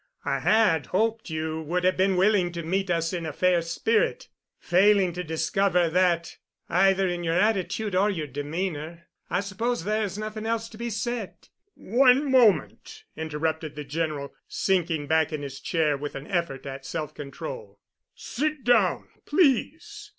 "I 0.25 0.39
had 0.39 0.87
hoped 0.87 1.29
you 1.29 1.61
would 1.61 1.83
have 1.83 1.95
been 1.95 2.15
willing 2.15 2.51
to 2.53 2.63
meet 2.63 2.89
us 2.89 3.13
in 3.13 3.23
a 3.23 3.31
fair 3.31 3.61
spirit. 3.61 4.29
Failing 4.57 5.13
to 5.13 5.23
discover 5.23 5.89
that—either 5.91 7.07
in 7.07 7.23
your 7.23 7.35
attitude 7.39 7.93
or 7.93 8.09
your 8.09 8.25
demeanor—I 8.25 9.41
suppose 9.41 9.83
there 9.83 10.01
is 10.01 10.17
nothing 10.17 10.47
else 10.47 10.69
to 10.69 10.77
be 10.79 10.89
said." 10.89 11.49
"One 11.75 12.31
moment," 12.31 13.03
interrupted 13.15 13.75
the 13.75 13.83
General, 13.85 14.33
sinking 14.47 15.05
back 15.05 15.31
in 15.31 15.43
his 15.43 15.59
chair 15.59 15.95
with 15.97 16.15
an 16.15 16.25
effort 16.25 16.65
at 16.65 16.83
self 16.83 17.13
control. 17.13 17.79
"Sit 18.15 18.63
down, 18.63 19.07
please. 19.27 20.09